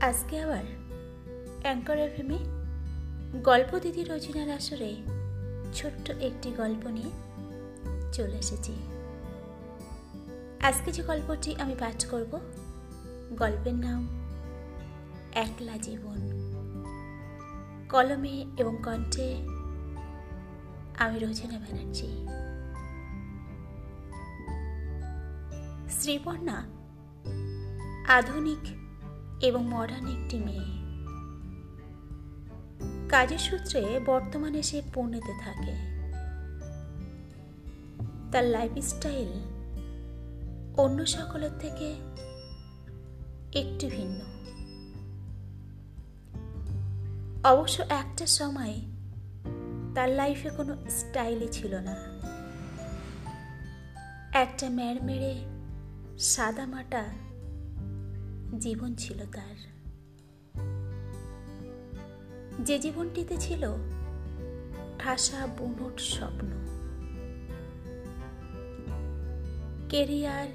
[0.00, 0.64] আজকে আবার
[1.62, 2.38] অ্যাঙ্কর এফএমে
[3.42, 4.96] গল্প দিদি রচনার আসরে
[5.74, 7.10] ছোট্ট একটি গল্প নিয়ে
[8.12, 8.76] চলে এসেছি।
[10.62, 12.40] আজকে যে গল্পটি আমি পাঠ করব,
[13.38, 14.08] গল্পের নাম
[15.34, 16.16] একলা জীবন।
[17.88, 19.36] কলমে এবং কণ্ঠে
[20.98, 22.26] আমি রচনা ব্যানার্জি।
[25.88, 26.66] শ্রীপর্ণা
[28.08, 28.85] আধুনিক
[29.40, 30.86] এবং মডার্ন একটি মেয়ে।
[33.08, 35.96] কাজের সূত্রে বর্তমানে সে পুনেতে থাকে।
[38.32, 39.28] তার লাইফস্টাইল
[40.76, 41.96] অন্য সকলের থেকে
[43.58, 44.20] একটু ভিন্ন।
[47.44, 48.80] অবশ্য একটা সময়
[49.94, 51.96] তার লাইফে কোনো স্টাইলই ছিল না।
[54.32, 55.44] একটা মেড়ে
[56.18, 57.04] সাদা মাটা
[58.58, 59.56] জীবন ছিল তার।
[62.60, 63.68] যে জীবনটিতে ছিল
[64.98, 66.66] ঠাসা বুনট স্বপ্ন।
[69.88, 70.48] কেরিয়ার,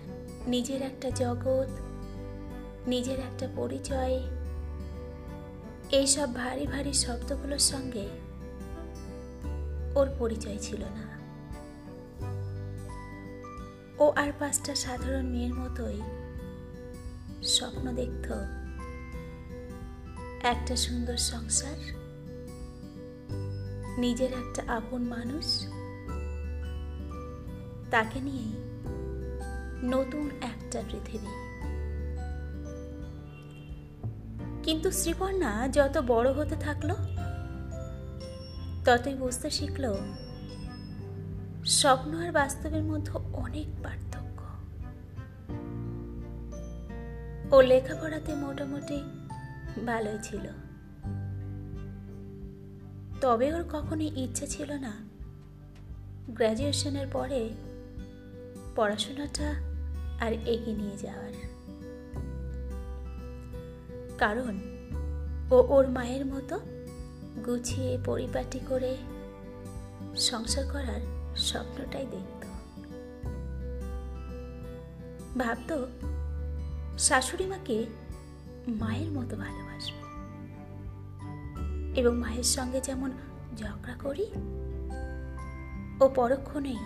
[0.47, 1.69] নিজের একটা জগৎ,
[2.87, 4.19] নিজের একটা পরিচয়,
[5.91, 8.07] এইসব ভারী ভারী শব্দগুলোর সঙ্গে
[9.95, 11.11] ওর পরিচয় ছিল না।
[13.99, 16.01] ও আর পাঁচটা সাধারণ মেয়ের মতোই
[17.43, 18.31] স্বপ্ন দেখত।
[20.43, 21.75] একটা সুন্দর সংসার,
[23.97, 25.67] নিজের একটা আপন মানুষ।
[27.91, 28.71] তাকে নিয়ে
[29.83, 31.27] নতুন একটা পৃথিবী।
[34.63, 36.93] কিন্তু শ্রীপর্ণা যত বড় হতে থাকল,
[38.85, 39.95] ততই বুঝতে শিখল,
[41.65, 44.10] স্বপ্ন আর বাস্তবের মধ্যে অনেক পার্থক্য।
[47.51, 49.03] ও লেখাপড়াতে মোটামুটি
[49.85, 50.49] ভালোই ছিল।
[53.21, 54.91] তবে ওর কখনোই ইচ্ছে ছিল না।
[56.27, 57.49] গ্র্যাজুয়েশনের পরে
[58.75, 59.49] পড়াশোনাটা
[60.25, 61.33] আর এগিয়ে নিয়ে যাওয়ার।
[64.17, 64.59] কারণ
[65.51, 66.59] ও ওর মায়ের মতো
[67.45, 68.97] গুছিয়ে পরিপাটি করে
[70.15, 72.45] সংসার করার স্বপ্নটাই দেখত।
[75.37, 75.85] ভাবত
[76.97, 77.85] শাশুড়ি মাকে
[78.67, 79.93] মায়ের মতো ভালোবাসব।
[81.97, 83.11] এবং মায়ের সঙ্গে যেমন
[83.57, 84.25] ঝগড়া করি
[85.99, 86.77] ও পরক্ষণেই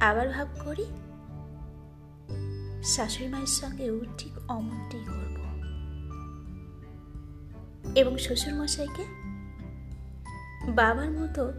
[0.00, 0.84] আবার ভাব করি,
[2.84, 5.42] শাশুড়ি মায়ের সঙ্গেও ঠিক অমনটাই করব।
[7.96, 9.04] এবং শ্বশুর মশাইকে
[10.72, 11.52] বাবার মতো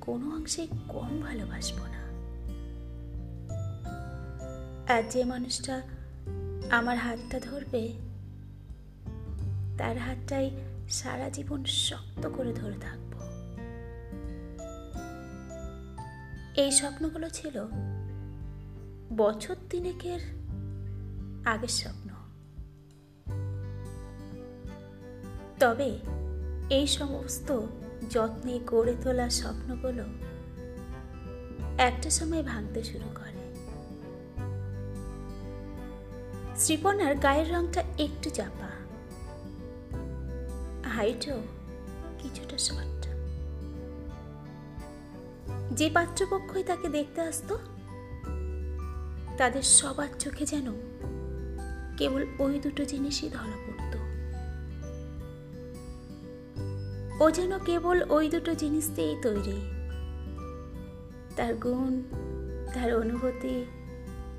[0.00, 2.00] কোনো অংশে কম ভালোবাসব না।
[4.94, 5.82] আর যে মানুষটা
[6.70, 7.92] আমার হাতটা ধরবে?
[9.78, 10.50] তার হাতটাই
[10.88, 13.20] সারা জীবন শক্ত করে ধরে থাকব।
[16.56, 17.64] এই স্বপ্নগুলো ছিল
[19.16, 20.20] বছর তিনেকের
[21.44, 22.10] আগের স্বপ্ন।
[25.58, 25.98] তবে
[26.70, 27.60] এই সমস্ত
[28.10, 30.04] যত্নে গড়ে তোলা স্বপ্নগুলো
[31.78, 33.39] একটা সময় ভাঙতে শুরু করে।
[36.60, 38.68] শ্রীপর্ণার গায়ের রংটা একটু চাপা।
[40.88, 41.42] হাইটও
[42.18, 43.06] কিছুটা শর্ট।
[45.72, 47.58] যে পাত্রপক্ষই তাকে দেখতে আসতো,
[49.38, 50.72] তাদের সবার চোখে যেন
[51.96, 53.96] কেবল ওই দুটো জিনিসই ধরা পড়ত।
[57.22, 59.60] ও যেন কেবল ওই দুটো জিনিস দিয়েই তৈরি।
[61.36, 62.02] তার গুণ,
[62.74, 63.64] তার অনুভূতি,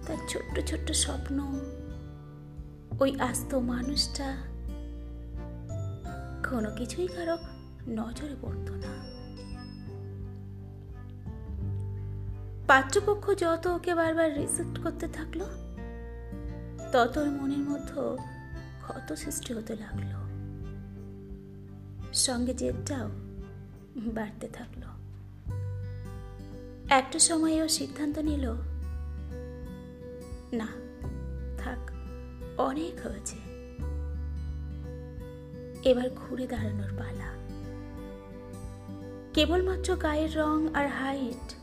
[0.07, 1.59] তার ছোট্ট ছোট্ট স্বপ্ন
[3.01, 4.37] ওই আস্ত মানুষটা
[6.49, 7.37] কোনো কিছুই কারও
[7.87, 9.11] নজরে পড়ত না।
[12.67, 15.39] পাত্রপক্ষ যত ওকে বারবার রিজেক্ট করতে থাকল,
[16.91, 17.93] তত মনের মধ্যে
[18.81, 20.11] ক্ষত সৃষ্টি হতে লাগল।
[22.13, 23.09] সঙ্গে জেদটাও
[23.97, 24.81] বাড়তে থাকল।
[26.89, 28.51] একটা সময় ও সিদ্ধান্ত নিল,
[30.53, 30.67] না,
[31.57, 32.00] থাক।
[32.57, 33.35] অনেক হয়েছে।
[35.89, 37.31] এবার ঘুরে দাঁড়ানোর পালা।
[39.33, 41.55] কেবলমাত্র গায়ের রং আর হাইট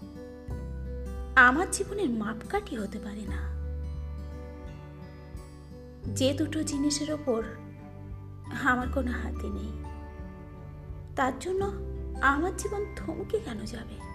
[1.36, 3.58] আমার জীবনের মাপকাঠি হতে পারে না।
[6.14, 7.42] যে দুটো জিনিসের ওপর
[8.62, 9.84] আমার কোনো হাতে নেই,
[11.16, 11.72] তার জন্য
[12.20, 14.08] আমার জীবন থমকে কেন যাবে?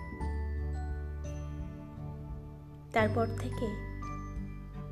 [2.93, 3.93] তারপর থেকে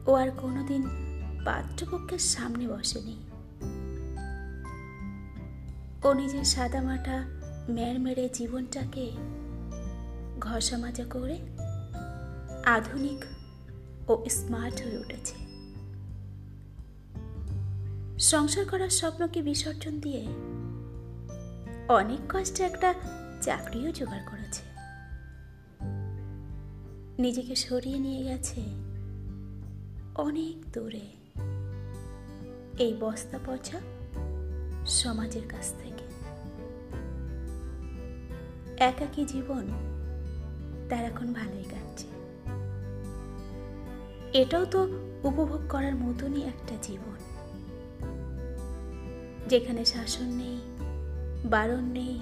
[0.05, 1.10] ও আর কোনোদিন
[1.45, 3.17] পাত্রপক্ষের সামনে বসেনি।
[6.03, 7.25] ও নিজের সাদামাটা
[7.69, 9.11] মেড় মেরে জীবনটাকে
[10.39, 11.39] ঘষা মাজা করে
[12.65, 13.25] আধুনিক
[14.09, 15.35] ও স্মার্ট হয়ে উঠেছে।
[18.19, 20.27] সংসার করার স্বপ্নকে বিসর্জন দিয়ে
[21.87, 22.93] অনেক কষ্টে একটা
[23.41, 24.63] চাকরিও জোগাড় করেছে।
[27.21, 28.61] নিজেকে সরিয়ে নিয়ে গেছে
[30.15, 31.20] অনেক দূরে।
[32.77, 33.79] এই বস্তা পচা
[34.85, 36.03] সমাজের কাছ থেকে।
[38.83, 39.67] একাকী জীবন
[40.89, 42.07] তার এখন ভালোই কাটছে।
[44.33, 44.83] এটাও তো
[45.23, 47.15] উপভোগ করার মতনই একটা জীবন।
[49.47, 50.61] যেখানে শাসন নেই,
[51.45, 52.19] বারণ নেই,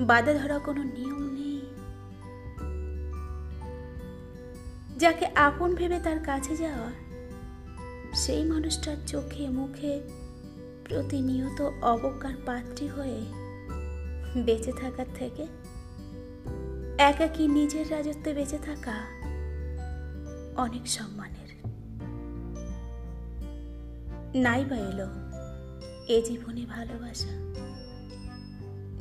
[0.00, 1.60] বাধা ধরা কোনো নিয়ম নেই।
[4.98, 7.05] যাকে আপন ভেবে তার কাছে যাওয়া
[8.16, 10.00] সেই মানুষটার চোখে মুখে
[10.84, 13.20] প্রতিনিয়ত অবজ্ঞার পাত্রী হয়ে
[14.42, 15.46] বেঁচে থাকার থেকে
[16.98, 18.92] একাকি নিজের রাজত্বে বেঁচে থাকা
[20.56, 21.68] অনেক সম্মানের।
[24.40, 25.06] নাই বা এলো
[26.08, 27.54] এ জীবনে ভালোবাসা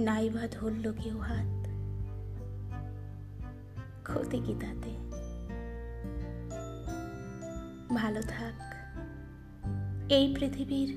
[0.04, 1.68] নাই বা ধরল কেউ হাত।
[4.04, 4.90] ক্ষতি কি তাতে?
[7.96, 8.75] ভালো থাক।
[10.10, 10.90] এই পৃথিবীর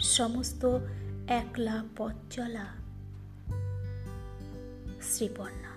[0.00, 0.78] সমস্ত
[1.28, 2.66] একলা পথ চলা
[5.02, 5.73] শ্রীপর্ণা।